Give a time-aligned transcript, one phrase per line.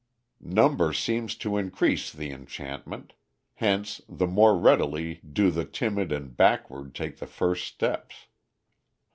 [0.39, 3.13] Number seems to increase the enchantment;
[3.53, 8.25] hence the more readily do the timid and backward take the first steps.